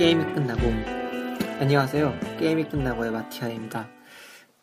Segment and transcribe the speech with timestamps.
[0.00, 0.62] 게임이 끝나고.
[1.60, 2.38] 안녕하세요.
[2.38, 3.90] 게임이 끝나고의 마티아입니다.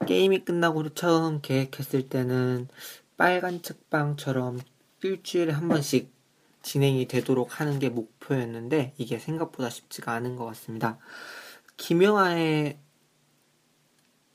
[0.08, 2.68] 게임이 끝나고 처음 계획했을 때는
[3.18, 4.60] 빨간 책방처럼
[5.04, 6.12] 일주일에 한 번씩
[6.64, 10.98] 진행이 되도록 하는 게 목표였는데 이게 생각보다 쉽지가 않은 것 같습니다.
[11.78, 12.80] 김영하의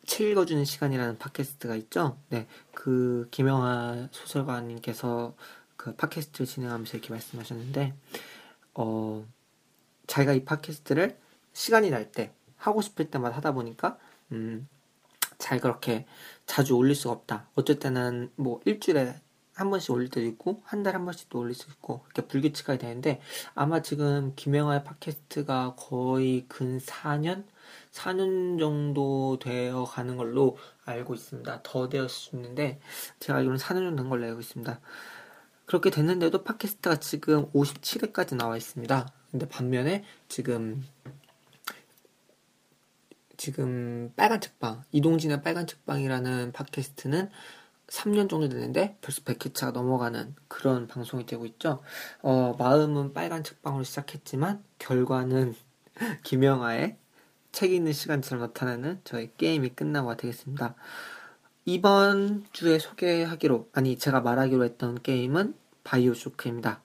[0.07, 2.17] 책 읽어주는 시간이라는 팟캐스트가 있죠?
[2.29, 5.35] 네, 그 김영하 소설가님께서
[5.75, 7.93] 그 팟캐스트를 진행하면서 이렇게 말씀하셨는데
[8.75, 9.27] 어
[10.07, 11.19] 자기가 이 팟캐스트를
[11.53, 13.99] 시간이 날 때 하고 싶을 때마다 하다 보니까
[14.31, 14.69] 음,
[15.39, 16.07] 잘 그렇게
[16.47, 17.49] 자주 올릴 수가 없다.
[17.55, 19.15] 어쩔 때는 뭐 일주일에
[19.55, 23.21] 한 번씩 올릴 때도 있고 한 달에 한 번씩도 올릴 수 있고 이렇게 불규칙하게 되는데
[23.55, 27.45] 아마 지금 김영하의 팟캐스트가 거의 근 4년
[27.93, 31.61] 4년 정도 되어 가는 걸로 알고 있습니다.
[31.63, 32.81] 더 되었을 수 있는데
[33.19, 34.81] 제가 알기로는 4년 정도 된 걸로 알고 있습니다.
[35.67, 39.07] 그렇게 됐는데도 팟캐스트가 지금 57회까지 나와 있습니다.
[39.33, 40.87] 근데 반면에 지금
[43.37, 47.31] 지금 빨간 책방 이동진의 빨간 책방이라는 팟캐스트는
[47.89, 51.83] 3년 정도 됐는데 벌써 100회차가 넘어가는 그런 방송이 되고 있죠.
[52.21, 55.55] 어, 마음은 빨간 책방으로 시작했지만 결과는
[56.23, 56.99] 김영하의
[57.51, 60.75] 책 읽는 시간처럼 나타나는 저의 게임이 끝나고가 되겠습니다.
[61.65, 65.55] 이번 주에 소개하기로 아니 제가 말하기로 했던 게임은
[65.85, 66.83] 바이오쇼크입니다.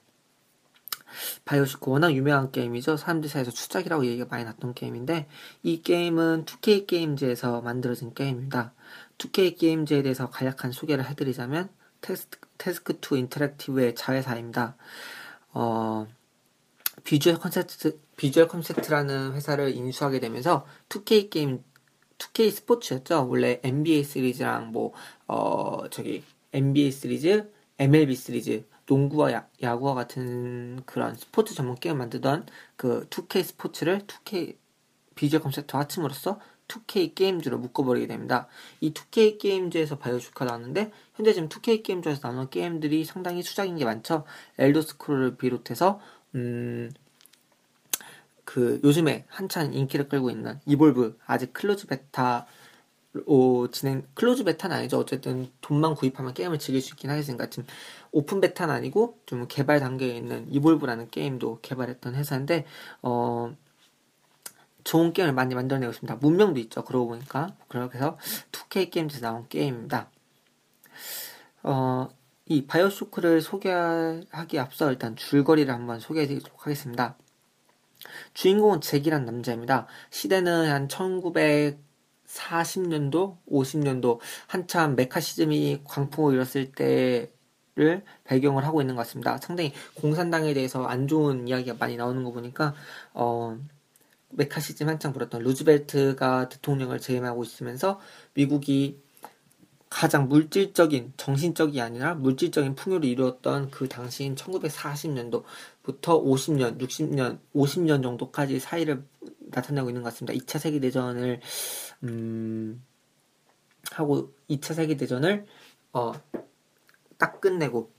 [1.44, 2.96] 바이오쇼크 워낙 유명한 게임이죠.
[2.96, 5.28] 사람들 사이에서 수작이라고 얘기가 많이 났던 게임인데
[5.62, 8.72] 이 게임은 2K 게임즈에서 만들어진 게임입니다.
[9.18, 11.68] 2K 게임즈에 대해서 간략한 소개를 해드리자면
[12.00, 14.76] 테이크 2 인터랙티브의 자회사입니다.
[15.52, 16.06] 어,
[17.04, 21.62] 비주얼 컨셉트, 비주얼 컨셉트라는 회사를 인수하게 되면서 2K 게임
[22.18, 23.28] 2K 스포츠였죠.
[23.28, 24.92] 원래 NBA 시리즈랑 뭐,
[25.26, 32.46] 어, 저기, NBA 시리즈, MLB 시리즈, 농구와 야, 야구와 같은 그런 스포츠 전문 게임 만들던
[32.76, 34.56] 그 2K 스포츠를 2K
[35.14, 38.46] 비주얼 컨셉트와 합침으로써 2K 게임즈로 묶어버리게 됩니다.
[38.80, 44.24] 이 2K 게임즈에서 바이오쇼크가 나왔는데 현재 지금 2K 게임즈에서 나오는 게임들이 상당히 수작인 게 많죠.
[44.58, 46.00] 엘더 스크롤을 비롯해서
[46.34, 46.90] 음,
[48.44, 52.46] 그 요즘에 한창 인기를 끌고 있는 Evolve 아직 close beta
[53.26, 54.98] 오, 진행 close beta는 아니죠.
[54.98, 57.66] 어쨌든 돈만 구입하면 게임을 즐길 수 있긴 하겠으니까 지금
[58.18, 62.66] open beta는 아니고 좀 개발 단계에 있는 Evolve라는 게임도 개발했던 회사인데
[63.02, 63.54] 어
[64.82, 66.16] 좋은 게임을 많이 만들어내고 있습니다.
[66.16, 66.82] 문명도 있죠.
[66.82, 68.18] 그러고 보니까 그렇게 해서
[68.50, 70.10] 2K Games에서 나온 게임입니다.
[71.62, 72.08] 어,
[72.46, 77.16] 이 BioShock를 소개하기 앞서 일단 줄거리를 한번 소개해드리도록 하겠습니다.
[78.34, 79.86] 주인공은 잭이란 남자입니다.
[80.10, 87.30] 시대는 한 1940년도, 50년도 한참 메카시즘이 광풍을 일었을 때
[87.78, 89.38] 를 배경을 하고 있는 것 같습니다.
[89.38, 92.74] 상당히 공산당에 대해서 안 좋은 이야기가 많이 나오는 거 보니까
[93.14, 93.56] 어,
[94.30, 98.00] 메카시즘 한창 불었던 루즈벨트가 대통령을 재임하고 있으면서
[98.34, 99.00] 미국이
[99.88, 105.44] 가장 물질적인 정신적이 아니라 물질적인 풍요를 이루었던 그 당시인 1940년도부터
[106.02, 109.04] 50년, 60년, 50년 정도까지 사이를
[109.38, 110.34] 나타내고 있는 것 같습니다.
[110.34, 111.40] 2차 세계 대전을
[112.02, 112.84] 음,
[113.92, 115.46] 하고 2차 세계 대전을
[115.92, 116.12] 어,
[117.18, 117.92] 딱 끝내고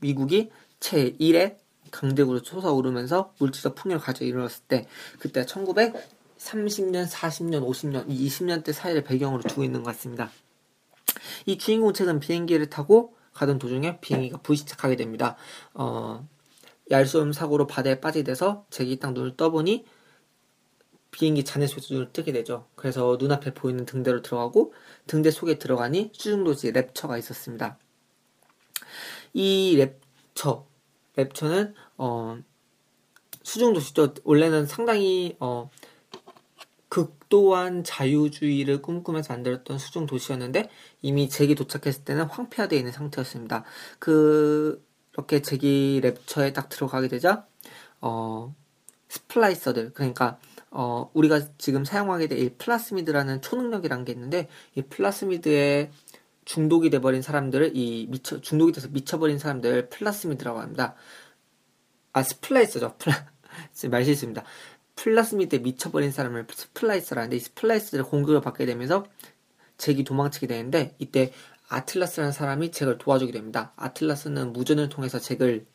[0.00, 1.56] 미국이 제1의
[1.90, 4.86] 강대국으로 솟아오르면서 물질적 풍요를 가져 이르렀을 때
[5.18, 10.30] 그때 1930년, 40년, 50년, 이 20년대 사이를 배경으로 두고 있는 것 같습니다.
[11.46, 15.36] 이 주인공 책은 비행기를 타고 가던 도중에 비행기가 불시착하게 됩니다.
[15.74, 16.28] 어,
[16.90, 19.84] 얄수 없는 사고로 바다에 빠지게 돼서 잭이 딱 눈을 떠보니
[21.18, 22.68] 비행기 잔해 눈을 뜨게 되죠.
[22.76, 24.72] 그래서 눈앞에 보이는 등대로 들어가고
[25.08, 27.76] 등대 속에 들어가니 수중도시 랩처가 있었습니다.
[29.34, 29.76] 이
[30.36, 30.64] 랩처,
[31.16, 32.38] 랩처는 어,
[33.42, 34.14] 수중도시죠.
[34.22, 35.68] 원래는 상당히 어,
[36.88, 40.70] 극도한 자유주의를 꿈꾸면서 만들었던 수중도시였는데
[41.02, 43.64] 이미 잭이 도착했을 때는 황폐화되어 있는 상태였습니다.
[43.98, 47.44] 그 이렇게 잭이 랩처에 딱 들어가게 되자
[48.00, 48.54] 어,
[49.08, 50.38] splicer들 그러니까
[50.70, 55.90] 어, 우리가 지금 사용하게 될 플라스미드라는 초능력이라는 게 있는데 이 플라스미드의
[56.44, 60.94] 중독이 돼버린 사람들을 이 미쳐 중독이 돼서 미쳐버린 사람들 플라스미드라고 합니다.
[62.12, 62.96] 아 splicer죠.
[62.98, 63.26] 플라
[63.90, 64.44] 말실수입니다.
[64.96, 69.06] 플라스미드에 미쳐버린 사람을 splicer라는데 이 splicer들의 공격을 받게 되면서
[69.76, 71.32] 잭이 도망치게 되는데 이때
[71.68, 73.72] 아틀라스라는 사람이 잭을 도와주게 됩니다.
[73.76, 75.66] 아틀라스는 무전을 통해서 잭을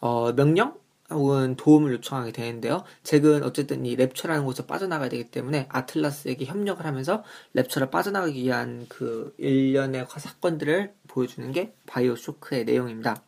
[0.00, 0.78] 어, 명령
[1.10, 2.84] 혹은 도움을 요청하게 되는데요.
[3.02, 7.24] 잭은 어쨌든 이 랩처라는 곳에 빠져나가야 되기 때문에 아틀라스에게 협력을 하면서
[7.56, 13.22] 랩처를 빠져나가기 위한 그 일련의 사건들을 보여주는 게 BioShock의 내용입니다.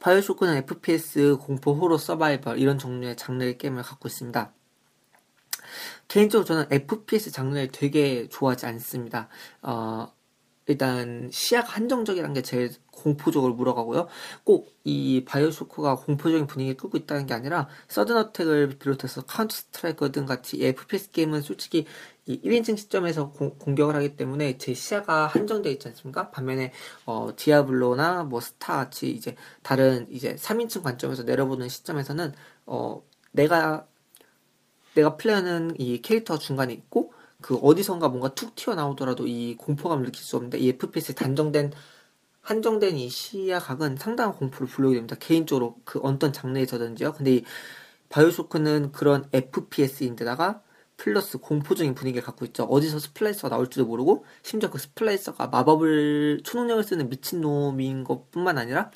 [0.00, 4.52] BioShock는 FPS, 공포, 호러, 서바이벌 이런 종류의 장르의 게임을 갖고 있습니다.
[6.08, 9.28] 개인적으로 저는 FPS 장르를 되게 좋아하지 않습니다.
[9.62, 10.12] 어,
[10.66, 14.08] 일단 시야가 한정적이라는 게 제일 공포적으로 몰아가고요.
[14.44, 20.26] 꼭 이 BioShock가 공포적인 분위기를 끌고 있다는 게 아니라 Sudden Attack을 비롯해서 Counter Striker 등
[20.26, 21.86] 같이 FPS 게임은 솔직히
[22.24, 26.30] 이 1인칭 시점에서 공, 격을 하기 때문에 제 시야가 한정되어 있지 않습니까?
[26.30, 26.72] 반면에
[27.04, 29.34] 어, Diablo나 뭐 스타 같이 이제
[29.64, 32.32] 다른 이제 3인칭 관점에서 내려보는 시점에서는
[32.66, 33.02] 어,
[33.32, 33.88] 내가
[34.94, 40.36] 내가 플레이하는 이 캐릭터 중간에 있고 그 어디선가 뭔가 툭 튀어나오더라도 이 공포감을 느낄 수
[40.36, 41.72] 없는데 이 FPS 단정된
[42.42, 45.16] 한정된 이 시야각은 상당한 공포를 불러오게 됩니다.
[45.18, 47.12] 개인적으로 그 어떤 장르에서든지요.
[47.12, 47.44] 근데 이
[48.08, 50.62] BioShock는 그런 FPS인데다가
[50.96, 52.64] 플러스 공포적인 분위기를 갖고 있죠.
[52.64, 58.90] 어디서 splicer가 나올지도 모르고 심지어 그 splicer가 마법을 초능력을 쓰는 미친놈인 것뿐만 아니라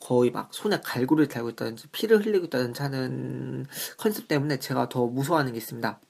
[0.00, 3.66] 거의 막 손에 갈고리를 달고 있다든지 피를 흘리고 있다든지 하는
[3.96, 6.00] 컨셉 때문에 제가 더 무서워하는 게 있습니다.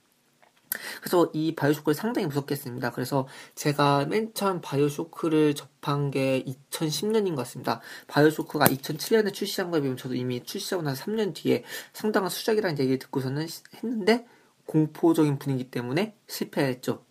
[1.01, 2.91] 그래서 이 바이오쇼크를 상당히 무섭게 했습니다.
[2.91, 7.81] 그래서 제가 맨 처음 바이오쇼크를 접한 게 2010년인 것 같습니다.
[8.09, 13.47] 바이오쇼크가 2007년에 출시한 거에 비하면 저도 이미 출시하고 나서 3년 뒤에 상당한 수작이라는 얘기를 듣고서는
[13.77, 14.27] 했는데
[14.67, 17.05] 공포적인 분위기 때문에 실패했죠.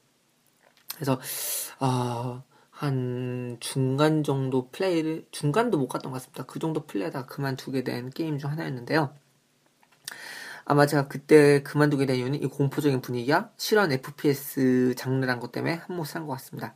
[0.96, 1.20] 그래서
[1.80, 2.44] 아...
[2.76, 6.44] 한 중간 정도 플레이를 중간도 못 갔던 것 같습니다.
[6.44, 9.16] 그 정도 플레이하다 그만두게 된 게임 중 하나였는데요.
[10.66, 16.16] 아마 제가 그때 그만두게 된 이유는 이 공포적인 분위기와 실현 FPS 장르란 것 때문에 한몫을
[16.16, 16.76] 한것 같습니다.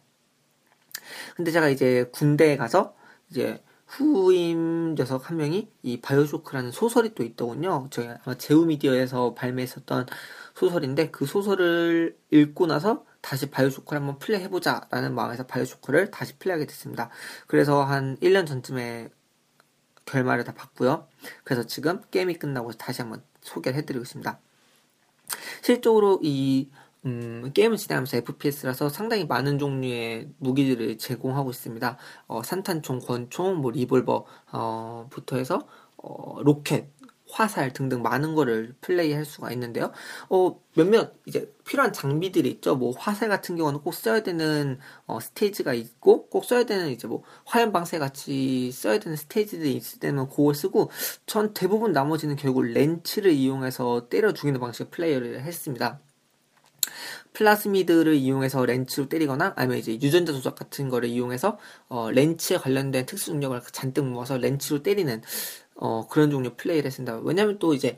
[1.36, 2.96] 근데 제가 이제 군대에 가서
[3.30, 7.88] 이제 후임 녀석 한 명이 이 바이오쇼크라는 소설이 또 있더군요.
[7.90, 10.06] 제가 아마 제우미디어에서 발매했었던
[10.54, 17.10] 소설인데 그 소설을 읽고 나서 다시 바이오쇼크를 한번 플레이해보자 라는 마음에서 바이오쇼크를 다시 플레이하게 됐습니다.
[17.48, 19.10] 그래서 한 1년 전쯤에
[20.06, 21.08] 결말을 다 봤고요.
[21.44, 24.40] 그래서 지금 게임이 끝나고 다시 한번 소개를 해드리고 있습니다.
[25.62, 26.70] 실적으로 이
[27.06, 31.98] 음, 게임을 진행하면서 FPS라서 상당히 많은 종류의 무기들을 제공하고 있습니다.
[32.28, 35.66] 어, 산탄총, 권총, 뭐 리볼버 어, 부터 해서
[35.98, 36.90] 어, 로켓,
[37.30, 39.92] 화살 등등 많은 거를 플레이할 수가 있는데요.
[40.30, 42.76] 어, 몇몇 이제 필요한 장비들이 있죠.
[42.76, 47.24] 뭐 화살 같은 경우는 꼭 써야 되는 어, 스테이지가 있고 꼭 써야 되는 이제 뭐
[47.46, 50.90] 화염 방사 같이 써야 되는 스테이지들이 있을 때는 그걸 쓰고
[51.26, 56.00] 전 대부분 나머지는 결국 렌치를 이용해서 때려 죽이는 방식의 플레이를 했습니다.
[57.34, 63.32] 플라스미드를 이용해서 렌치로 때리거나 아니면 이제 유전자 조작 같은 거를 이용해서 어, 렌치에 관련된 특수
[63.32, 65.22] 능력을 잔뜩 모아서 렌치로 때리는
[65.80, 67.20] 어, 그런 종류 플레이를 했습니다.
[67.20, 67.98] 왜냐면 또 이제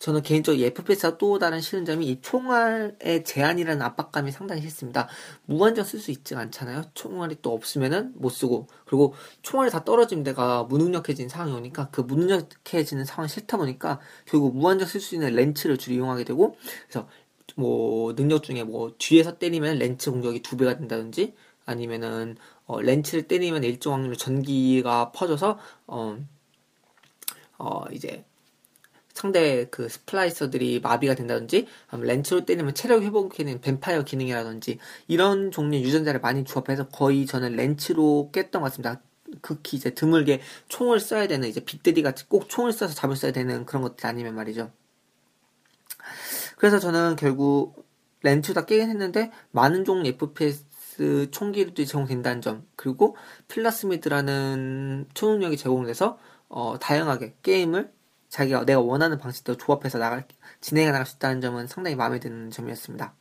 [0.00, 5.08] 저는 개인적으로 FPS와 또 다른 싫은 점이 이 총알의 제한이라는 압박감이 상당히 싫습니다.
[5.46, 6.82] 무한정 쓸 수 있지 않잖아요.
[6.94, 13.04] 총알이 또 없으면은 못 쓰고 그리고 총알이 다 떨어지면 내가 무능력해진 상황이 오니까 그 무능력해지는
[13.04, 16.56] 상황이 싫다 보니까 결국 무한정 쓸 수 있는 렌치를 주로 이용하게 되고
[16.88, 17.08] 그래서
[17.54, 23.62] 뭐 능력 중에 뭐 뒤에서 때리면 렌치 공격이 두 배가 된다든지 아니면은 어, 렌치를 때리면
[23.62, 26.18] 일정 확률로 전기가 퍼져서 어
[27.58, 28.24] 어, 이제
[29.12, 36.44] 상대 그 splicer들이 마비가 된다든지 렌치로 때리면 체력 회복되는 뱀파이어 기능이라든지 이런 종류의 유전자를 많이
[36.44, 39.02] 조합해서 거의 저는 렌치로 깼던 것 같습니다.
[39.40, 43.32] 극히 이제 드물게 총을 써야 되는 이제 Big Daddy 같이 꼭 총을 써서 잡을 써야
[43.32, 44.70] 되는 그런 것들 아니면 말이죠.
[46.56, 47.86] 그래서 저는 결국
[48.22, 53.16] 렌치로 다 깨긴 했는데 많은 종류 FPS 총기들이 제공된다는 점 그리고
[53.48, 56.18] 플라스미드라는 초능력이 제공돼서
[56.52, 57.90] 어, 다양하게 게임을
[58.28, 60.26] 자기가 내가 원하는 방식대로 조합해서 나갈
[60.60, 63.14] 진행해 나갈 수 있다는 점은 상당히 마음에 드는 점이었습니다.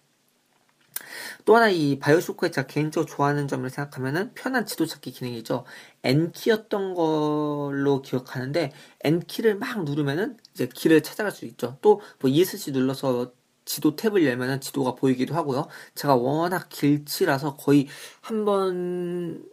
[1.45, 5.65] 또 하나 이 바이오쇼크에 제가 개인적으로 좋아하는 점을 생각하면은 편한 지도 찾기 기능이죠.
[6.03, 8.71] N키였던 걸로 기억하는데
[9.03, 11.77] N키를 막 누르면은 이제 길을 찾아갈 수 있죠.
[11.81, 13.33] 또 뭐 ESC 눌러서
[13.65, 15.67] 지도 탭을 열면은 지도가 보이기도 하고요.
[15.95, 17.87] 제가 워낙 길치라서 거의
[18.21, 19.43] 한번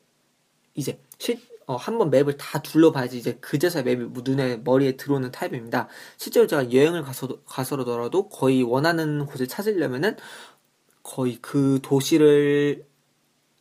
[0.74, 5.86] 이제 실 어, 한번 맵을 다 둘러봐야지 이제 그제서야 맵이 눈에 머리에 들어오는 타입입니다.
[6.16, 10.16] 실제로 제가 여행을 가서 가서라도 거의 원하는 곳을 찾으려면은
[11.02, 12.86] 거의 그 도시를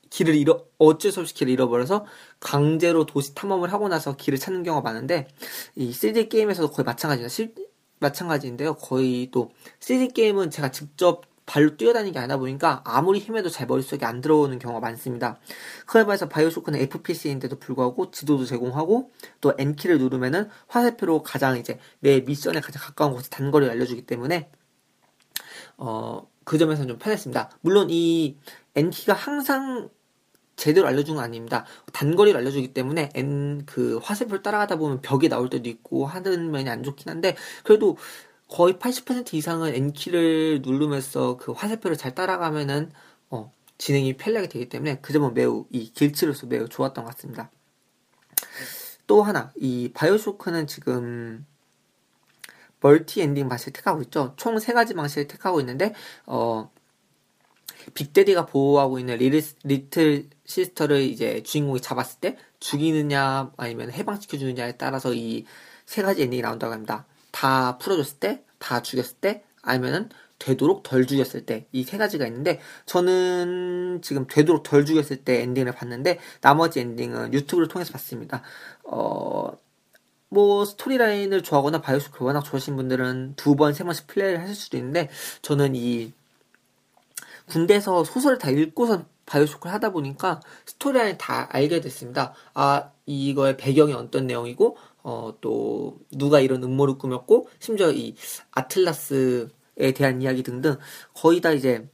[0.09, 2.05] 길을 잃어 어쩔 수 없이 길을 잃어버려서
[2.39, 5.27] 강제로 도시 탐험을 하고 나서 길을 찾는 경우가 많은데
[5.75, 7.27] 이 3D 게임에서도 거의 마찬가지입니다.
[7.27, 7.53] 실,
[7.99, 8.75] 마찬가지인데요.
[8.75, 14.05] 거의 또 3D 게임은 제가 직접 발로 뛰어다니는 게 아니다 보니까 아무리 힘해도 잘 머릿속에
[14.05, 15.39] 안 들어오는 경우가 많습니다.
[15.87, 19.11] 그에 비해서 바이오쇼크는 FPS인데도 불구하고 지도도 제공하고
[19.41, 24.51] 또 N키를 누르면은 화살표로 가장 이제 내 미션에 가장 가까운 곳에 단거리를 알려주기 때문에
[25.77, 27.49] 어, 그 점에서는 좀 편했습니다.
[27.61, 28.37] 물론 이
[28.75, 29.89] N키가 항상
[30.57, 31.65] 제대로 알려주는 건 아닙니다.
[31.93, 36.83] 단거리를 알려주기 때문에 N 그 화살표를 따라가다 보면 벽이 나올 때도 있고 하는 면이 안
[36.83, 37.95] 좋긴 한데 그래도
[38.49, 42.91] 거의 80% 이상은 N키를 누르면서 그 화살표를 잘 따라가면은
[43.29, 47.51] 어, 진행이 편리하게 되기 때문에 그 점은 매우 이 길치로서 매우 좋았던 것 같습니다.
[49.05, 51.45] 또 하나 이 BioShock는 지금
[52.79, 54.33] multi ending 방식을 택하고 있죠.
[54.37, 55.93] 총 세 가지 방식을 택하고 있는데
[56.25, 56.69] 어
[57.93, 64.77] Big Daddy가 보호하고 있는 리리, Little Sister를 이제 주인공이 잡았을 때 죽이느냐 아니면 해방시켜 주느냐에
[64.77, 65.45] 따라서 이
[65.87, 67.05] 세 가지 엔딩이 나온다고 합니다.
[67.31, 72.59] 다 풀어줬을 때, 다 죽였을 때, 아니면은 되도록 덜 죽였을 때 이 세 가지가 있는데
[72.85, 78.43] 저는 지금 되도록 덜 죽였을 때 엔딩을 봤는데 나머지 엔딩은 YouTube를 통해서 봤습니다.
[78.83, 79.51] 어,
[80.29, 85.09] 뭐 storyline을 좋아하거나 BioShock 워낙 좋아하시는 분들은 두 번, 세 번씩 플레이를 하실 수도 있는데
[85.41, 86.13] 저는 이
[87.47, 92.33] 군대에서 소설을 다 읽고선 BioShock를 하다 보니까 스토리라인 다 알게 됐습니다.
[92.53, 98.15] 아, 이거의 배경이 어떤 내용이고, 어, 또, 누가 이런 음모를 꾸몄고, 심지어 이
[98.51, 100.75] 아틀라스에 대한 이야기 등등
[101.13, 101.89] 거의 다 이제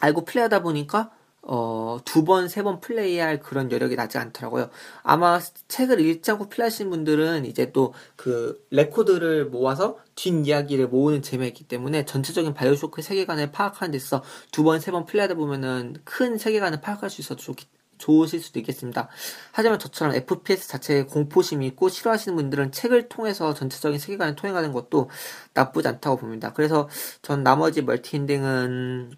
[0.00, 1.10] 알고 플레이하다 보니까
[1.44, 4.70] 어, 두 번, 세 번 플레이할 그런 여력이 나지 않더라고요.
[5.02, 11.64] 아마 책을 읽지 않고 플레이하시는 분들은 이제 또 그 레코드를 모아서 뒷이야기를 모으는 재미가 있기
[11.64, 16.80] 때문에 전체적인 BioShock 세계관을 파악하는 데 있어 두 번, 세 번 플레이하다 보면은 큰 세계관을
[16.80, 17.66] 파악할 수 있어서 좋기,
[18.02, 19.08] 좋으실 수도 있겠습니다.
[19.52, 25.08] 하지만 저처럼 FPS 자체에 공포심이 있고 싫어하시는 분들은 책을 통해서 전체적인 세계관을 통해가는 것도
[25.54, 26.52] 나쁘지 않다고 봅니다.
[26.52, 26.88] 그래서
[27.22, 29.12] 전 나머지 multi ending은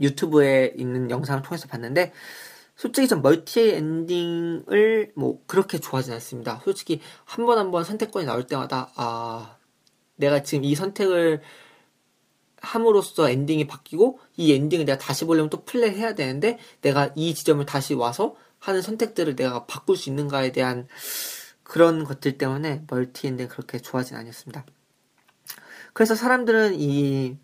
[0.00, 2.12] YouTube에 있는 영상을 통해서 봤는데
[2.76, 6.60] 솔직히 전 multi ending을 뭐 그렇게 좋아하진 않습니다.
[6.64, 9.56] 솔직히 한 번 한 번 선택권이 나올 때마다 아
[10.16, 11.40] 내가 지금 이 선택을
[12.66, 17.64] 함으로써 엔딩이 바뀌고 이 엔딩을 내가 다시 보려면 또 플레이 해야 되는데 내가 이 지점을
[17.66, 20.88] 다시 와서 하는 선택들을 내가 바꿀 수 있는가에 대한
[21.62, 24.64] 그런 것들 때문에 multi ending 그렇게 좋아하진 않았습니다.
[25.92, 27.38] 그래서 사람들은 이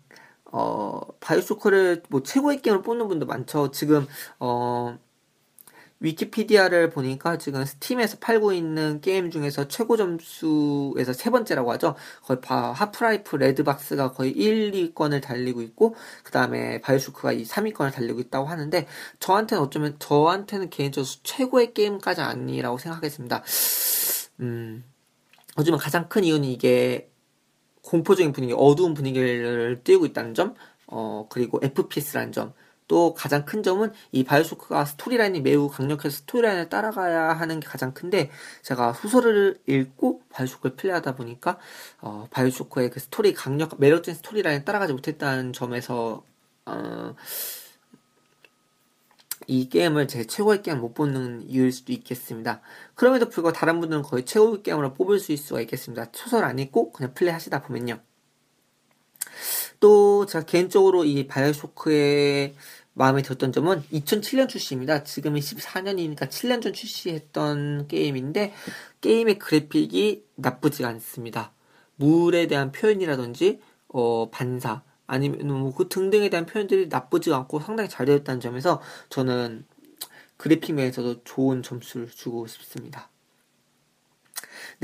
[0.45, 3.71] 어, BioShock를 뭐 최고의 게임을 뽑는 분도 많죠.
[3.71, 4.05] 지금,
[4.39, 4.99] 어,
[6.03, 11.95] Wikipedia를 보니까 지금 Steam에서 팔고 있는 게임 중에서 최고 점수에서 세 번째라고 하죠.
[12.23, 17.93] 거의 바, Half-Life Red Box가 거의 1, 2위권을 달리고 있고, 그 다음에 BioShock가 이 3위권을
[17.93, 18.85] 달리고 있다고 하는데,
[19.19, 23.41] 저한테는 어쩌면, 저한테는 개인적으로 최고의 게임까지 아니라고 생각하겠습니다.
[24.41, 24.83] 음,
[25.55, 27.09] 어쩌면 가장 큰 이유는 이게
[27.81, 30.55] 공포적인 분위기, 어두운 분위기를 띄우고 있다는 점,
[30.87, 32.53] 어, 그리고 FPS라는 점,
[32.87, 38.29] 또 가장 큰 점은 이 BioShock가 storyline이 매우 강력해서 storyline을 따라가야 하는 게 가장 큰데
[38.61, 41.57] 제가 소설을 읽고 BioShock를 플레이하다 보니까
[42.01, 46.23] 어, BioShock의 그 스토리 강력 매력적인 storyline을 따라가지 못했다는 점에서
[46.65, 47.15] 어,
[49.47, 52.61] 이 게임을 제 최고의 게임 못 뽑는 이유일 수도 있겠습니다.
[52.95, 56.07] 그럼에도 불구하고 다른 분들은 거의 최고의 게임으로 뽑을 수 있을 수가 있겠습니다.
[56.13, 57.99] 소설 안 읽고 그냥 플레이 하시다 보면요.
[59.83, 62.55] 또 제가 개인적으로 이 바이오쇼크의
[62.93, 65.03] 마음에 들었던 점은 2007년 출시입니다.
[65.03, 68.53] 지금이 14년이니까 7년 전 출시했던 게임인데
[69.01, 71.51] 게임의 그래픽이 나쁘지 않습니다.
[71.97, 73.59] 물에 대한 표현이라든지
[73.89, 79.65] 어, 반사 아니면 뭐 그 등등에 대한 표현들이 나쁘지 않고 상당히 잘 되었다는 점에서 저는
[80.37, 83.09] 그래픽 면에서도 좋은 점수를 주고 싶습니다.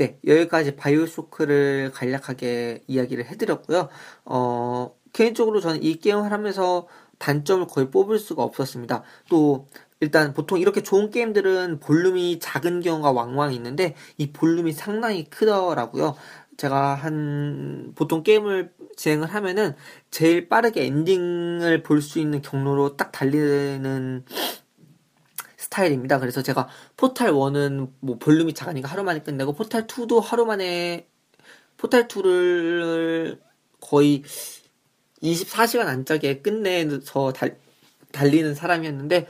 [0.00, 3.90] 네, 여기까지 바이오쇼크를 간략하게 이야기를 해드렸고요.
[4.24, 6.88] 어, 개인적으로 저는 이 게임을 하면서
[7.18, 9.02] 단점을 거의 뽑을 수가 없었습니다.
[9.28, 9.68] 또
[10.00, 16.16] 일단 보통 이렇게 좋은 게임들은 볼륨이 작은 경우가 왕왕 있는데 이 볼륨이 상당히 크더라고요.
[16.56, 19.76] 제가 한 보통 게임을 진행을 하면은
[20.10, 24.24] 제일 빠르게 엔딩을 볼 수 있는 경로로 딱 달리는
[25.70, 26.18] 스타일입니다.
[26.18, 31.08] 그래서 제가 포탈 1은 뭐 볼륨이 작으니까 하루 만에 끝내고 포탈 2도 하루 만에
[31.76, 33.40] 포탈 2를
[33.80, 34.24] 거의
[35.22, 37.58] 24시간 안짝에 끝내서 달,
[38.12, 39.28] 달리는 사람이었는데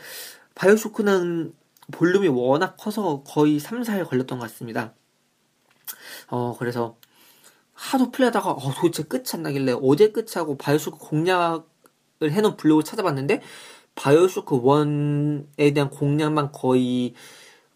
[0.55, 1.55] 바이오쇼크는
[1.93, 4.95] 볼륨이 워낙 커서 거의 3, 4일 걸렸던 것 같습니다.
[6.29, 6.97] 어, 그래서
[7.73, 11.63] 하도 플레이하다가 어, 도대체 끝이 안 나길래 어제 끝이 하고 BioShock 공략을
[12.23, 13.43] 해놓은 블로그를 찾아봤는데
[13.95, 17.15] BioShock 1에 대한 공략만 거의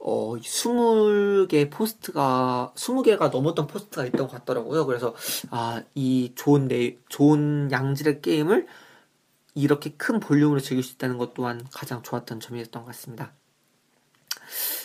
[0.06, 4.84] 어, 20개 post가, 20개가 넘었던 post가 있던 것 같더라고요.
[4.84, 5.14] 그래서,
[5.50, 8.66] 아, 이 좋은 내, 좋은 양질의 게임을
[9.54, 13.32] 이렇게 큰 볼륨으로 즐길 수 있다는 것 또한 가장 좋았던 점이었던 것 같습니다.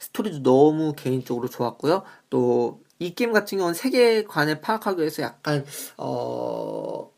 [0.00, 2.02] 스토리도 너무 개인적으로 좋았고요.
[2.30, 5.66] 또 이 게임 같은 경우는 세계관을 파악하기 위해서 약간
[5.98, 7.10] 어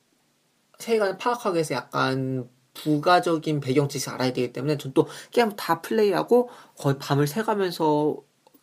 [0.79, 6.51] 세계관을 파악하기 위해서 약간 부가적인 배경 지식 알아야 되기 때문에 전 또 게임 다 플레이하고
[6.79, 8.17] 거의 밤을 새가면서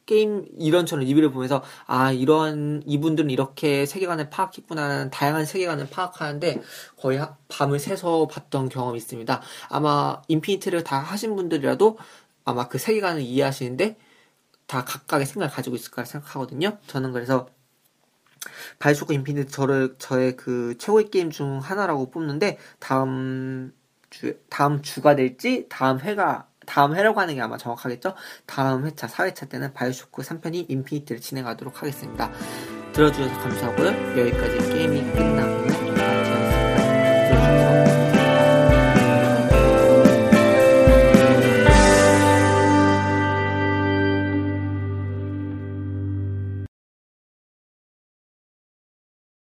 [0.06, 6.62] 게임 이런저런 리뷰를 보면서 아 이런 이분들은 이렇게 세계관을 파악했구나 다양한 세계관을 파악하는데
[6.98, 9.42] 거의 밤을 새서 봤던 경험이 있습니다.
[9.70, 11.98] 아마 Infinity를 다 하신 분들이라도
[12.44, 13.98] 아마 그 세계관을 이해하시는데
[14.68, 16.78] 다 각각의 생각을 가지고 있을 거라 생각하거든요.
[16.88, 17.48] 저는 그래서
[18.80, 23.74] BioShock Infinite 저를 저의 그 최고의 게임 중 하나라고 뽑는데 다음
[24.10, 28.14] 주 다음 주가 될지 다음 회가 다음 회라고 하는 게 아마 정확하겠죠?
[28.46, 32.32] 다음 회차 4회차 때는 바이오쇼크 3편이 인피니트를 진행하도록 하겠습니다.
[32.94, 33.88] 들어주셔서 감사하고요.
[34.20, 36.06] 여기까지 게임이 인파티였습니다.
[37.30, 38.05] 들어주셔서